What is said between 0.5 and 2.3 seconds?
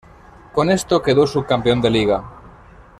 Con esto quedó subcampeón de liga.